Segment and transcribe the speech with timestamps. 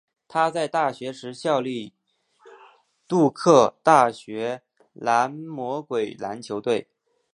[0.27, 1.93] 他在大学时效力
[3.07, 6.87] 杜克大学蓝魔鬼篮球队。